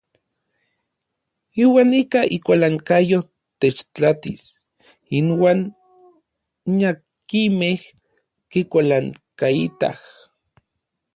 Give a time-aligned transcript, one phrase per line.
[1.63, 3.19] Iuan ika ikualankayo
[3.59, 4.41] techtlatis
[5.19, 5.59] inuan
[6.75, 7.81] n akinmej
[8.51, 9.97] kikualankaitaj.